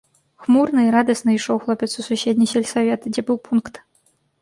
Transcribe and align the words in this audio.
Хмурны 0.45 0.85
і 0.87 0.89
радасны 0.95 1.31
ішоў 1.37 1.61
хлопец 1.67 1.91
у 1.99 2.09
суседні 2.09 2.51
сельсавет, 2.55 3.01
дзе 3.15 3.21
быў 3.33 3.37
пункт. 3.49 3.73